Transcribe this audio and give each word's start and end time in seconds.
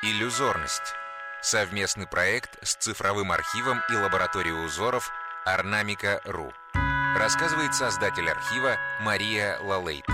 Иллюзорность. 0.00 0.94
Совместный 1.42 2.06
проект 2.06 2.56
с 2.64 2.76
цифровым 2.76 3.32
архивом 3.32 3.80
и 3.90 3.96
лабораторией 3.96 4.64
узоров 4.64 5.10
Орнамика.ру. 5.44 6.52
Рассказывает 7.18 7.74
создатель 7.74 8.30
архива 8.30 8.76
Мария 9.02 9.58
Лалейт. 9.60 10.04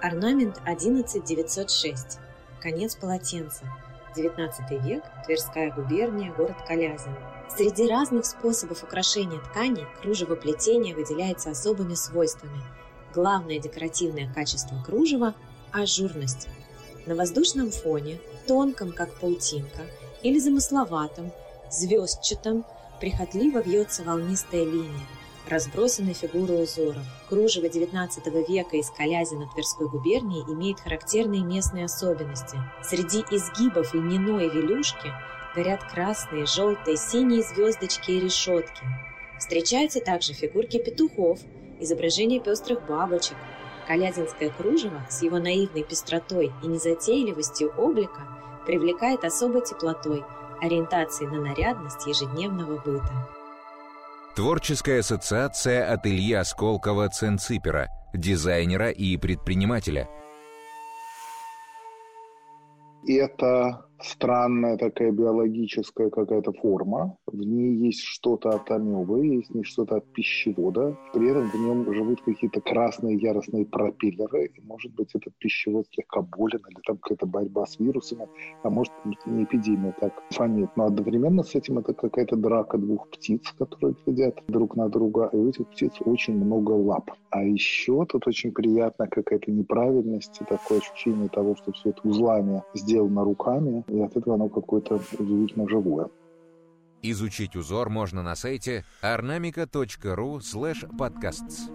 Орнамент 0.00 0.62
11906. 0.64 2.18
Конец 2.62 2.96
полотенца. 2.96 3.66
19 4.16 4.82
век, 4.82 5.04
Тверская 5.26 5.70
губерния, 5.70 6.32
город 6.32 6.56
Калязин. 6.66 7.14
Среди 7.54 7.86
разных 7.86 8.24
способов 8.24 8.82
украшения 8.82 9.40
тканей 9.40 9.86
кружевоплетение 10.00 10.94
выделяется 10.94 11.50
особыми 11.50 11.92
свойствами. 11.92 12.62
Главное 13.14 13.58
декоративное 13.58 14.32
качество 14.32 14.76
кружева– 14.84 15.34
ажурность. 15.72 16.48
На 17.06 17.14
воздушном 17.14 17.70
фоне, 17.70 18.18
тонком, 18.46 18.92
как 18.92 19.18
паутинка, 19.18 19.82
или 20.22 20.38
замысловатом, 20.38 21.32
звездчатом, 21.70 22.64
прихотливо 23.00 23.60
вьется 23.60 24.02
волнистая 24.02 24.64
линия, 24.64 25.06
разбросаны 25.48 26.12
фигуры 26.12 26.54
узоров. 26.54 27.02
Кружево 27.28 27.66
XIX 27.66 28.10
века 28.46 28.76
из 28.76 28.90
Калязина 28.90 29.48
Тверской 29.54 29.88
губернии 29.88 30.42
имеет 30.52 30.80
характерные 30.80 31.42
местные 31.42 31.86
особенности. 31.86 32.58
Среди 32.82 33.20
изгибов 33.30 33.94
льняной 33.94 34.50
велюшки 34.50 35.12
горят 35.54 35.82
красные, 35.84 36.46
желтые, 36.46 36.96
синие 36.96 37.42
звездочки 37.42 38.10
и 38.10 38.20
решетки. 38.20 38.82
Встречаются 39.38 40.00
также 40.00 40.32
фигурки 40.32 40.82
петухов, 40.82 41.40
изображения 41.80 42.40
пестрых 42.40 42.86
бабочек. 42.86 43.36
Калязинское 43.86 44.50
кружево 44.50 45.00
с 45.08 45.22
его 45.22 45.38
наивной 45.38 45.82
пестротой 45.82 46.52
и 46.62 46.66
незатейливостью 46.66 47.72
облика 47.76 48.20
привлекает 48.66 49.24
особой 49.24 49.62
теплотой, 49.62 50.24
ориентацией 50.60 51.30
на 51.30 51.40
нарядность 51.40 52.06
ежедневного 52.06 52.76
быта. 52.78 53.28
Творческая 54.34 55.00
ассоциация 55.00 55.92
от 55.92 56.06
Ильи 56.06 56.34
Осколкова-Ценципера, 56.34 57.88
дизайнера 58.14 58.90
и 58.90 59.16
предпринимателя. 59.16 60.08
Это 63.06 63.88
странная 64.00 64.76
такая 64.76 65.10
биологическая 65.10 66.10
какая-то 66.10 66.52
форма. 66.52 67.16
В 67.26 67.36
ней 67.36 67.74
есть 67.76 68.02
что-то 68.02 68.50
от 68.50 68.70
амебы, 68.70 69.26
есть 69.26 69.50
в 69.50 69.54
ней 69.54 69.64
что-то 69.64 69.96
от 69.96 70.12
пищевода. 70.12 70.96
При 71.12 71.30
этом 71.30 71.50
в 71.50 71.54
нем 71.54 71.92
живут 71.92 72.22
какие-то 72.22 72.60
красные 72.60 73.16
яростные 73.16 73.66
пропеллеры. 73.66 74.46
И, 74.54 74.60
может 74.62 74.94
быть, 74.94 75.14
этот 75.14 75.34
пищевод 75.38 75.86
слегка 75.92 76.20
болен, 76.20 76.60
или 76.68 76.80
там 76.86 76.98
какая-то 76.98 77.26
борьба 77.26 77.66
с 77.66 77.78
вирусами, 77.78 78.28
а 78.62 78.70
может 78.70 78.92
не 79.26 79.44
эпидемия 79.44 79.94
так 80.00 80.12
фонит. 80.30 80.70
Но 80.76 80.86
одновременно 80.86 81.42
с 81.42 81.54
этим 81.54 81.78
это 81.78 81.92
какая-то 81.92 82.36
драка 82.36 82.78
двух 82.78 83.08
птиц, 83.10 83.52
которые 83.58 83.96
глядят 84.06 84.42
друг 84.48 84.76
на 84.76 84.88
друга. 84.88 85.30
И 85.32 85.36
у 85.36 85.48
этих 85.48 85.68
птиц 85.68 85.92
очень 86.04 86.36
много 86.36 86.72
лап. 86.72 87.10
А 87.30 87.42
еще 87.42 88.06
тут 88.06 88.26
очень 88.26 88.52
приятная 88.52 89.08
какая-то 89.08 89.50
неправильность 89.50 90.40
и 90.40 90.44
такое 90.44 90.78
ощущение 90.78 91.28
того, 91.28 91.56
что 91.56 91.72
все 91.72 91.90
это 91.90 92.00
узлами 92.04 92.62
сделано 92.88 93.24
руками, 93.24 93.84
и 93.88 94.00
от 94.00 94.16
этого 94.16 94.34
оно 94.34 94.48
какое-то 94.48 95.00
удивительно 95.18 95.68
живое. 95.68 96.08
Изучить 97.02 97.54
узор 97.54 97.90
можно 97.90 98.22
на 98.22 98.34
сайте 98.34 98.84
ornamica.ru 99.02 100.38
slash 100.38 100.88
podcasts. 100.98 101.70